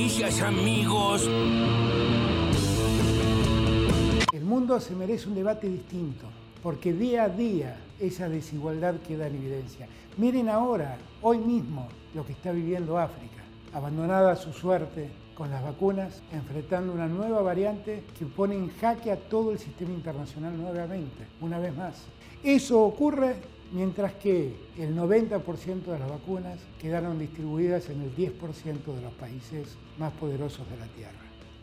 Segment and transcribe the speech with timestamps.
[0.00, 1.28] noticias, amigos.
[4.32, 6.26] El mundo se merece un debate distinto,
[6.62, 9.88] porque día a día esa desigualdad queda en evidencia.
[10.16, 13.42] Miren ahora, hoy mismo, lo que está viviendo África,
[13.74, 19.12] abandonada a su suerte con las vacunas, enfrentando una nueva variante que pone en jaque
[19.12, 22.04] a todo el sistema internacional nuevamente, una vez más.
[22.42, 23.36] Eso ocurre
[23.72, 29.76] mientras que el 90% de las vacunas quedaron distribuidas en el 10% de los países
[29.98, 31.12] más poderosos de la Tierra.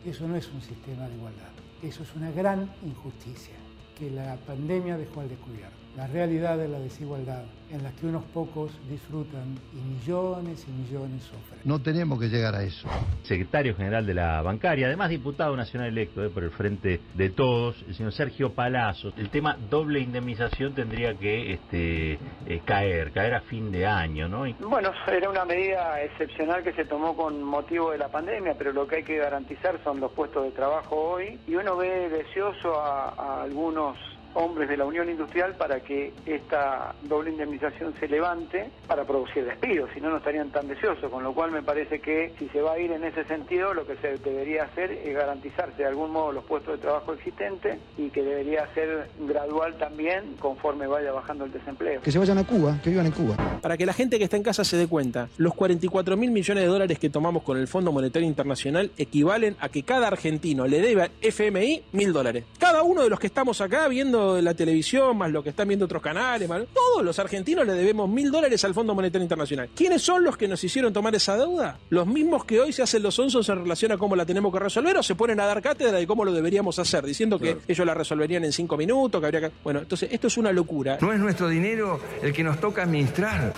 [0.04, 1.52] Eso no es un sistema de igualdad,
[1.82, 3.54] eso es una gran injusticia
[3.96, 5.87] que la pandemia dejó al descubierto.
[5.98, 11.24] La realidad de la desigualdad en la que unos pocos disfrutan y millones y millones
[11.24, 11.58] sufren.
[11.64, 12.88] No tenemos que llegar a eso.
[13.24, 17.84] Secretario General de la Bancaria, además diputado nacional electo eh, por el Frente de Todos,
[17.88, 19.12] el señor Sergio Palazzo.
[19.16, 22.12] El tema doble indemnización tendría que este,
[22.46, 24.46] eh, caer, caer a fin de año, ¿no?
[24.46, 28.72] Y- Bueno, era una medida excepcional que se tomó con motivo de la pandemia, pero
[28.72, 32.80] lo que hay que garantizar son los puestos de trabajo hoy y uno ve deseoso
[32.80, 33.96] a, a algunos
[34.34, 39.90] hombres de la Unión Industrial para que esta doble indemnización se levante para producir despidos,
[39.94, 42.72] si no, no estarían tan deseosos, con lo cual me parece que si se va
[42.72, 46.32] a ir en ese sentido, lo que se debería hacer es garantizarse de algún modo
[46.32, 51.52] los puestos de trabajo existentes y que debería ser gradual también conforme vaya bajando el
[51.52, 52.00] desempleo.
[52.02, 53.36] Que se vayan a Cuba, que vivan en Cuba.
[53.60, 56.64] Para que la gente que está en casa se dé cuenta, los 44 mil millones
[56.64, 60.80] de dólares que tomamos con el Fondo Monetario Internacional equivalen a que cada argentino le
[60.80, 62.44] debe al FMI mil dólares.
[62.58, 65.84] Cada uno de los que estamos acá viendo la televisión, más lo que están viendo
[65.86, 69.68] otros canales, más- todos los argentinos le debemos mil dólares al Fondo Monetario Internacional.
[69.74, 71.78] ¿Quiénes son los que nos hicieron tomar esa deuda?
[71.90, 74.58] ¿Los mismos que hoy se hacen los onzos en relación a cómo la tenemos que
[74.58, 77.86] resolver o se ponen a dar cátedra de cómo lo deberíamos hacer, diciendo que ellos
[77.86, 79.50] la resolverían en cinco minutos, que habría que...
[79.64, 80.98] Bueno, entonces esto es una locura.
[81.00, 83.52] No es nuestro dinero el que nos toca administrar.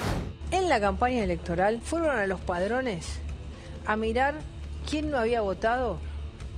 [0.50, 3.20] En la campaña electoral fueron a los padrones
[3.86, 4.34] a mirar
[4.88, 5.98] quién no había votado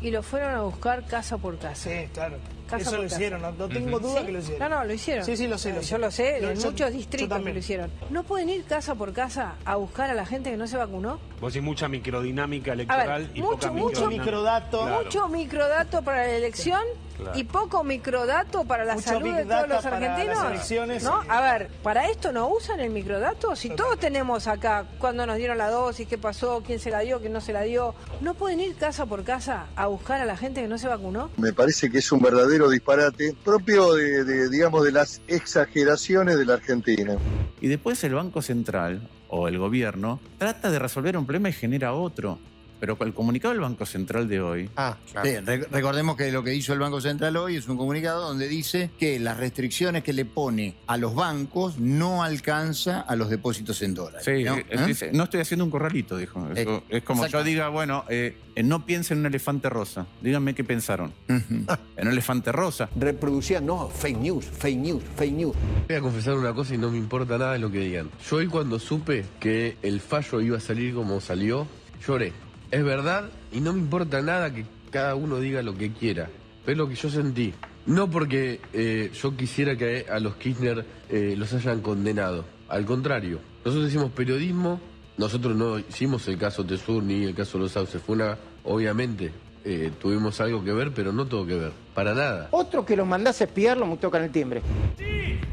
[0.01, 1.91] y lo fueron a buscar casa por casa.
[1.91, 2.37] Sí, claro.
[2.73, 3.17] Casa Eso por lo casa.
[3.17, 4.27] hicieron, no, no tengo duda ¿Sí?
[4.27, 4.71] que lo hicieron.
[4.71, 5.25] No, no, lo hicieron.
[5.25, 5.69] Sí, sí, lo sé.
[5.73, 5.99] Lo yo sé.
[5.99, 7.55] lo sé, en yo- muchos distritos que también.
[7.55, 7.91] lo hicieron.
[8.11, 11.21] ¿No pueden ir casa por casa a buscar a la gente que no se vacunó?
[11.41, 14.81] Vos decís mucha microdinámica electoral ver, y mucho, poca mucho microdato.
[14.83, 15.05] Claro.
[15.05, 16.81] Mucho microdato para la elección
[17.23, 17.39] Claro.
[17.39, 21.03] y poco microdato para la Mucho salud de todos los argentinos.
[21.03, 21.23] ¿No?
[21.29, 23.57] A ver, ¿para esto no usan el microdato?
[23.57, 27.21] Si todos tenemos acá cuándo nos dieron la dosis, qué pasó, quién se la dio,
[27.21, 27.95] quién no se la dio.
[28.21, 31.31] ¿No pueden ir casa por casa a buscar a la gente que no se vacunó?
[31.37, 36.45] Me parece que es un verdadero disparate propio de, de, digamos, de las exageraciones de
[36.45, 37.17] la Argentina.
[37.61, 41.95] Y después el Banco Central o el gobierno trata de resolver un problema y genera
[41.95, 42.39] otro.
[42.83, 44.69] Pero el comunicado del Banco Central de hoy.
[44.77, 48.27] Ah, bien, re- recordemos que lo que hizo el Banco Central hoy es un comunicado
[48.27, 53.31] donde dice que las restricciones que le pone a los bancos no alcanza a los
[53.31, 54.25] depósitos en dólares.
[54.25, 54.57] Sí, ¿no?
[54.57, 54.85] eh, ¿Eh?
[54.85, 56.45] dice, no estoy haciendo un corralito, dijo.
[56.57, 60.05] Eso- Eh, es como yo diga, bueno, eh, no piensen en un elefante rosa.
[60.21, 61.13] Díganme qué pensaron.
[61.29, 61.67] en
[62.03, 62.89] un elefante rosa.
[62.97, 65.57] Reproducían, no, fake news, fake news, fake news.
[65.87, 68.11] Voy a confesar una cosa y no me importa nada de lo que digan.
[68.29, 71.69] Yo hoy cuando supe que el fallo iba a salir como salió,
[72.05, 72.33] lloré.
[72.73, 76.31] Es verdad y no me importa nada que cada uno diga lo que quiera.
[76.67, 77.53] Es lo que yo sentí.
[77.85, 82.47] No porque eh, yo quisiera que a los Kirchner eh, los hayan condenado.
[82.71, 84.81] Al contrario, nosotros hicimos periodismo,
[85.19, 88.01] nosotros no hicimos el caso Tesur ni el caso Los Sauces.
[88.01, 89.33] Fue una, obviamente,
[89.67, 91.73] eh, tuvimos algo que ver, pero no todo que ver.
[91.95, 92.49] Para nada.
[92.53, 94.63] Otro que los mandás a espiar lo tocan el timbre.
[94.97, 95.05] Sí,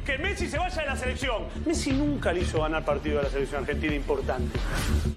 [0.06, 1.44] que Messi se vaya de la selección.
[1.66, 4.59] Messi nunca le hizo ganar partido a la selección argentina importante.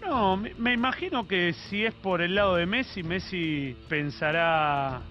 [0.00, 5.02] No, me, me imagino que si es por el lado de Messi, Messi pensará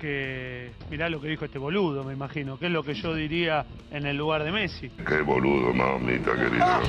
[0.00, 0.70] que.
[0.90, 4.06] Mirá lo que dijo este boludo, me imagino, que es lo que yo diría en
[4.06, 4.90] el lugar de Messi.
[5.06, 6.80] Qué boludo, mamita querida.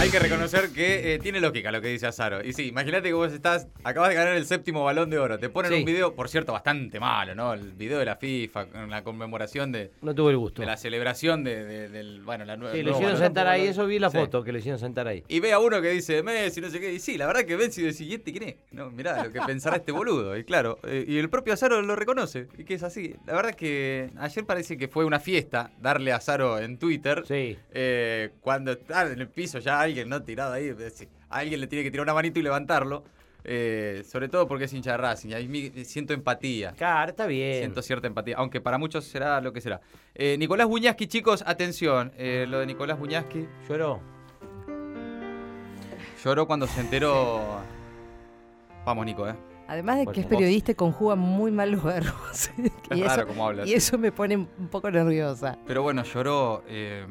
[0.00, 2.42] Hay que reconocer que eh, tiene lógica lo que dice Azaro.
[2.42, 5.38] Y sí, imagínate que vos estás, acabas de ganar el séptimo balón de oro.
[5.38, 5.78] Te ponen Sí.
[5.80, 7.52] un video, por cierto, bastante malo, ¿no?
[7.52, 9.90] El video de la FIFA, con la conmemoración de.
[10.00, 10.62] No tuve el gusto.
[10.62, 12.22] De la celebración de, de- del.
[12.22, 12.74] Bueno, la nueva.
[12.74, 14.16] Sí, le hicieron sentar ahí, eso vi la Sí.
[14.16, 15.22] foto, que le hicieron sentar ahí.
[15.28, 16.94] Y ve a uno que dice Messi, no sé qué.
[16.94, 18.54] Y sí, la verdad que Messi de siguiente, ¿quién es?
[18.72, 20.34] No, mirá lo que pensará este boludo.
[20.38, 22.48] Y claro, eh, y el propio Azaro lo reconoce.
[22.56, 23.14] Y que es así.
[23.26, 27.22] La verdad que ayer parece que fue una fiesta darle a Azaro en Twitter.
[27.28, 27.58] Sí.
[27.72, 30.22] Eh, cuando está en el piso ya alguien, ¿no?
[30.22, 30.68] Tirado ahí.
[30.68, 33.04] es decir, Alguien le tiene que tirar una manito y levantarlo.
[33.42, 35.32] Eh, sobre todo porque es hincha de Racing.
[35.32, 36.72] Ahí siento empatía.
[36.72, 37.58] Claro, está bien.
[37.60, 39.80] Siento cierta empatía, aunque para muchos será lo que será.
[40.14, 42.12] Eh, Nicolás Buñaski, chicos, atención.
[42.18, 43.46] Eh, lo de Nicolás Buñaski.
[43.68, 44.00] Lloró.
[46.22, 47.40] Lloró cuando se enteró.
[48.84, 49.34] Vamos, Nico, ¿eh?
[49.68, 52.50] Además de que es periodista y conjuga muy mal los verbos.
[52.90, 53.66] Es y, raro eso, cómo habla.
[53.66, 55.56] y eso me pone un poco nerviosa.
[55.66, 56.64] Pero bueno, lloró.
[56.68, 57.06] eh,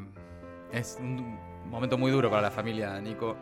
[0.74, 3.38] es un- momento muy duro para la familia, Nico.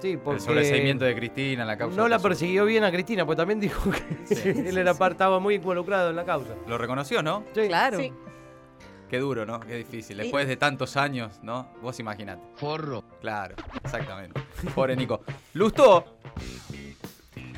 [0.00, 1.96] Sí, El porque sobreseimiento de Cristina, la causa.
[1.96, 3.90] no la persiguió bien a Cristina, pues también dijo
[4.28, 6.54] que él era par- estaba muy involucrado en la causa.
[6.66, 7.44] Lo reconoció, ¿no?
[7.54, 7.98] Claro.
[9.08, 9.60] Qué duro, ¿no?
[9.60, 10.16] Qué difícil.
[10.16, 11.68] Después de tantos años, ¿no?
[11.82, 12.42] Vos imaginate.
[12.56, 13.04] Forro.
[13.20, 14.40] Claro, exactamente.
[14.74, 15.20] Pobre Nico.
[15.52, 16.04] Lustó.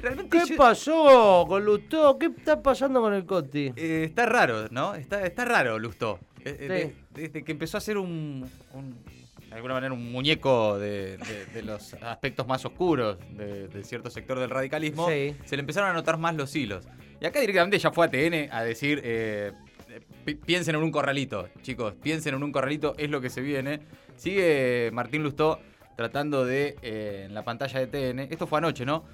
[0.03, 2.19] Realmente ¿Qué pasó con Lustó?
[2.19, 3.73] ¿Qué está pasando con el Coti?
[3.77, 4.95] Eh, está raro, ¿no?
[4.95, 6.19] Está, está raro Lustó.
[6.45, 6.67] Eh, eh, Sí.
[6.69, 8.99] de- desde que empezó a ser un, un-
[9.55, 14.11] de alguna manera, un muñeco de, de- de los aspectos más oscuros de, de cierto
[14.11, 15.37] sector del radicalismo, Sí.
[15.45, 16.85] se le empezaron a notar más los hilos.
[17.21, 19.53] Y acá directamente ya fue a TN a decir, eh,
[20.25, 23.81] pi- piensen en un corralito, chicos, piensen en un corralito, es lo que se viene.
[24.17, 25.61] Sigue Martín Lustó
[25.97, 29.05] tratando de, eh, en la pantalla de TN, esto fue anoche, ¿no?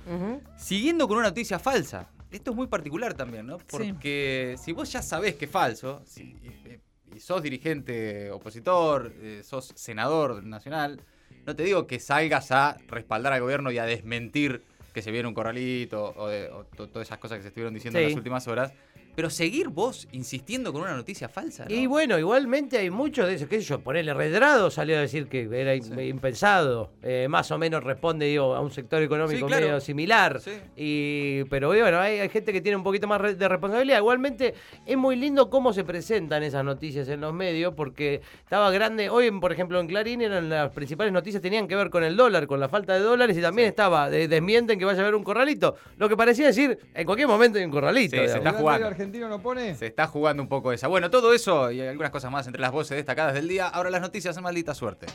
[0.56, 2.08] Siguiendo con una noticia falsa.
[2.30, 3.58] Esto es muy particular también, ¿no?
[3.58, 3.64] Sí.
[3.68, 6.80] Porque si vos ya sabés que es falso, si, eh,
[7.14, 11.00] y sos dirigente opositor, eh, sos senador nacional,
[11.46, 14.62] no te digo que salgas a respaldar al gobierno y a desmentir
[14.92, 17.98] que se viene un corralito o, de- o todas esas cosas que se estuvieron diciendo
[17.98, 18.72] en las últimas horas,
[19.14, 21.64] pero seguir vos insistiendo con una noticia falsa.
[21.68, 21.74] ¿no?
[21.74, 25.26] Y bueno, igualmente hay muchos de esos, qué sé yo, ponerle Redrado salió a decir
[25.28, 29.44] que era im- impensado, eh, más o menos responde digo, a un sector económico Sí,
[29.46, 29.66] claro.
[29.66, 30.52] medio similar, Sí.
[30.76, 34.54] y pero bueno, hay, hay gente que tiene un poquito más de responsabilidad, igualmente
[34.86, 39.30] es muy lindo cómo se presentan esas noticias en los medios, porque estaba grande, hoy
[39.40, 42.60] por ejemplo en Clarín eran las principales noticias tenían que ver con el dólar, con
[42.60, 45.74] la falta de dólares, y también estaba, de- desmienten que vaya a haber un corralito,
[45.96, 48.16] lo que parecía decir, en cualquier momento hay un corralito.
[48.16, 48.88] Sí, se está jugando.
[49.00, 49.74] Argentino no pone?
[49.74, 50.86] Se está jugando un poco esa.
[50.86, 53.66] Bueno, todo eso y algunas cosas más entre las voces destacadas del día.
[53.66, 55.06] Ahora las noticias en maldita suerte.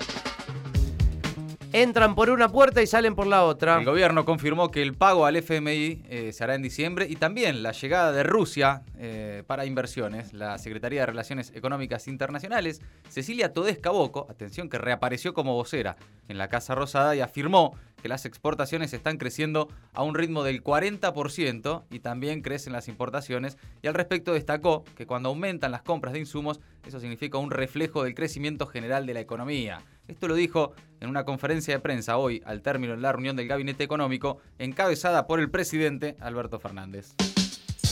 [1.77, 3.80] Entran por una puerta y salen por la otra.
[3.80, 7.63] El gobierno confirmó que el pago al FMI eh, se hará en diciembre y también
[7.63, 10.31] la llegada de Rusia eh, para inversiones.
[10.31, 12.80] La Secretaría de Relaciones Económicas Internacionales,
[13.10, 15.98] Cecilia Todesca Boco, atención que reapareció como vocera
[16.30, 20.63] en la Casa Rosada y afirmó que las exportaciones están creciendo a un ritmo del
[20.63, 23.57] 40% y también crecen las importaciones.
[23.81, 28.06] Y al respecto destacó que cuando aumentan las compras de insumos, eso significa un reflejo
[28.06, 29.81] del crecimiento general de la economía.
[30.07, 33.48] Esto lo dijo en una conferencia de prensa hoy, al término de la reunión del
[33.48, 37.16] Gabinete Económico, encabezada por el presidente Alberto Fernández.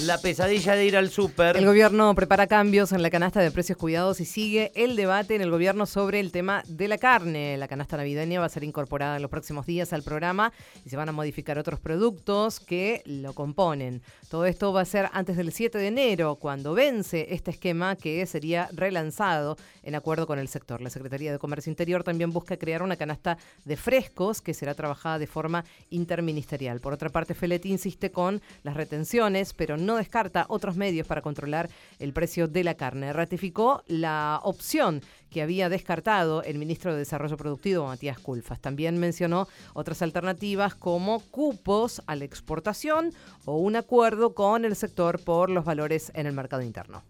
[0.02, 1.56] La pesadilla de ir al súper.
[1.56, 5.42] El gobierno prepara cambios en la canasta de precios cuidados y sigue el debate en
[5.42, 7.58] el gobierno sobre el tema de la carne.
[7.58, 10.52] La canasta navideña va a ser incorporada en los próximos días al programa
[10.84, 14.02] y se van a modificar otros productos que lo componen.
[14.30, 18.26] Todo esto va a ser antes del 7 de enero, cuando vence este esquema que
[18.26, 20.82] sería relanzado en acuerdo con el sector.
[20.82, 25.20] La Secretaría de Comercio Interior también busca crear una canasta de frescos que será trabajada
[25.20, 26.80] de forma interministerial.
[26.80, 31.70] Por otra parte, Feletti insiste con las retenciones, pero no descarta otros medios para controlar
[32.00, 33.14] el precio de la carne.
[33.14, 38.60] Ratificó la opción que había descartado el ministro de Desarrollo Productivo, Matías Culfas.
[38.60, 43.12] También mencionó otras alternativas como cupos a la exportación
[43.46, 47.04] o un acuerdo con el sector por los valores en el mercado interno.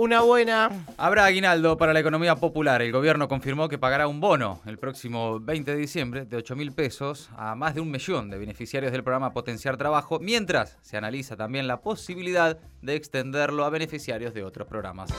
[0.00, 0.70] Una buena.
[0.96, 2.80] Habrá aguinaldo para la economía popular.
[2.80, 6.72] El gobierno confirmó que pagará un bono el próximo 20 de diciembre de 8 mil
[6.72, 11.36] pesos a más de un millón de beneficiarios del programa Potenciar Trabajo, mientras se analiza
[11.36, 15.10] también la posibilidad de extenderlo a beneficiarios de otros programas.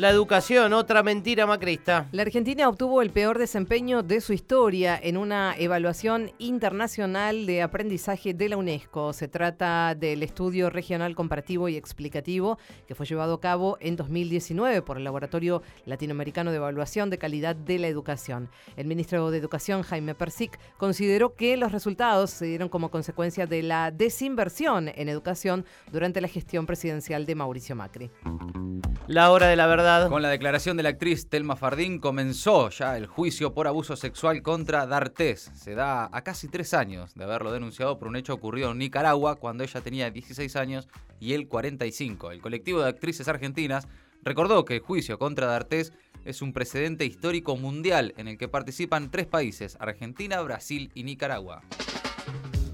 [0.00, 2.08] La educación, otra mentira macrista.
[2.12, 8.32] La Argentina obtuvo el peor desempeño de su historia en una evaluación internacional de aprendizaje
[8.32, 9.12] de la UNESCO.
[9.12, 12.56] Se trata del estudio regional comparativo y explicativo
[12.88, 17.54] que fue llevado a cabo en 2019 por el Laboratorio Latinoamericano de Evaluación de Calidad
[17.54, 18.48] de la Educación.
[18.78, 23.62] El ministro de Educación, Jaime Persic, consideró que los resultados se dieron como consecuencia de
[23.62, 28.10] la desinversión en educación durante la gestión presidencial de Mauricio Macri.
[29.06, 29.89] La hora de la verdad.
[30.08, 34.40] Con la declaración de la actriz Telma Fardín comenzó ya el juicio por abuso sexual
[34.40, 35.50] contra D'Artés.
[35.54, 39.34] Se da a casi tres años de haberlo denunciado por un hecho ocurrido en Nicaragua
[39.34, 42.30] cuando ella tenía 16 años y él 45.
[42.30, 43.88] El colectivo de actrices argentinas
[44.22, 45.92] recordó que el juicio contra D'Artés
[46.24, 51.62] es un precedente histórico mundial en el que participan tres países, Argentina, Brasil y Nicaragua.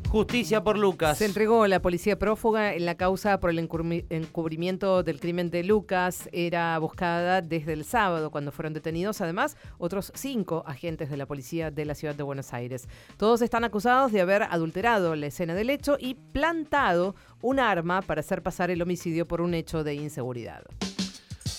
[0.08, 1.18] Justicia por Lucas.
[1.18, 5.62] Se entregó la policía prófuga en la causa por el encubri- encubrimiento del crimen de
[5.64, 6.28] Lucas.
[6.32, 9.20] Era buscada desde el sábado cuando fueron detenidos.
[9.20, 12.88] Además, otros cinco agentes de la policía de la ciudad de Buenos Aires.
[13.18, 18.20] Todos están acusados de haber adulterado la escena del hecho y plantado un arma para
[18.20, 20.62] hacer pasar el homicidio por un hecho de inseguridad.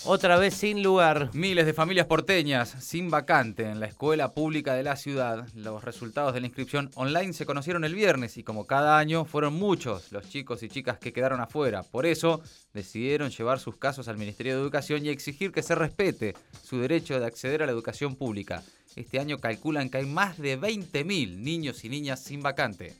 [0.10, 1.32] Otra vez sin lugar.
[1.34, 5.46] Miles de familias porteñas sin vacante en la escuela pública de la ciudad.
[5.54, 9.56] Los resultados de la inscripción online se conocieron el viernes y como cada año fueron
[9.56, 11.84] muchos los chicos y chicas que quedaron afuera.
[11.84, 12.40] Por eso
[12.74, 17.20] decidieron llevar sus casos al Ministerio de Educación y exigir que se respete su derecho
[17.20, 18.64] de acceder a la educación pública.
[18.96, 22.96] Este año calculan que hay más de 20.000 niños y niñas sin vacante.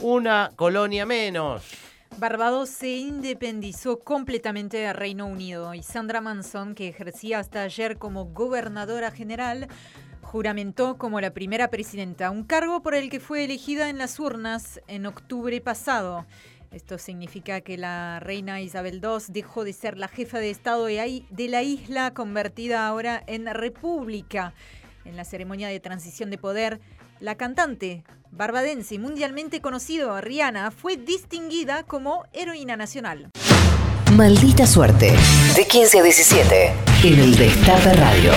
[0.00, 1.89] Una colonia menos.
[2.20, 8.26] Barbados se independizó completamente del Reino Unido y Sandra Manson, que ejercía hasta ayer como
[8.26, 9.68] gobernadora general,
[10.20, 14.82] juramentó como la primera presidenta, un cargo por el que fue elegida en las urnas
[14.86, 16.26] en octubre pasado.
[16.72, 21.48] Esto significa que la reina Isabel II dejó de ser la jefa de Estado de
[21.48, 24.52] la isla, convertida ahora en república.
[25.06, 26.80] En la ceremonia de transición de poder,
[27.20, 33.30] la cantante barbadense mundialmente conocido Rihanna fue distinguida como heroína nacional.
[34.12, 35.14] Maldita suerte.
[35.54, 36.72] De 15 a 17.
[37.04, 38.32] En el Destape Radio.